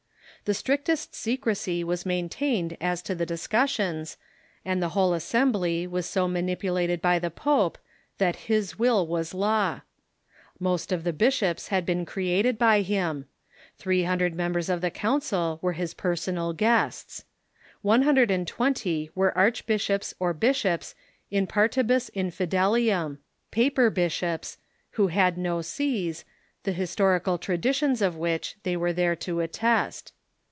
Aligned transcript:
The 0.45 0.55
strictest 0.55 1.13
secrecy 1.13 1.83
was 1.83 2.03
maintained 2.03 2.75
as 2.81 3.03
to 3.03 3.13
the 3.13 3.27
discussions, 3.27 4.17
and 4.65 4.81
the 4.81 4.89
whole 4.89 5.13
assembly 5.13 5.85
was 5.85 6.07
so 6.07 6.27
manipulated 6.27 6.99
by 6.99 7.19
the 7.19 7.29
pope 7.29 7.77
that 8.17 8.35
his 8.47 8.77
will 8.79 9.05
was 9.05 9.35
law. 9.35 9.81
Most 10.59 10.91
of 10.91 11.03
the 11.03 11.13
bishoj^s 11.13 11.67
had 11.67 11.85
been 11.85 12.07
created 12.07 12.57
by 12.57 12.81
him. 12.81 13.27
Three 13.77 14.01
hundred 14.01 14.33
members 14.33 14.67
of 14.67 14.81
the 14.81 14.89
council 14.89 15.59
were 15.61 15.73
his 15.73 15.93
personal 15.93 16.53
guests. 16.53 17.23
One 17.83 18.01
hundred 18.01 18.31
and 18.31 18.47
twenty 18.47 19.11
were 19.13 19.37
arch 19.37 19.67
bishops 19.67 20.11
or 20.19 20.33
bishops 20.33 20.95
in 21.29 21.45
partihus 21.45 22.09
infideliimi— 22.15 23.19
paper 23.51 23.91
bishops— 23.91 24.57
who 24.97 25.07
had 25.09 25.37
no 25.37 25.61
sees, 25.61 26.25
the 26.63 26.73
historical 26.73 27.37
traditions 27.37 28.01
of 28.01 28.17
which 28.17 28.55
they 28.63 28.75
were 28.75 28.91
there 28.91 29.15
to 29.17 29.39
attest. 29.41 30.13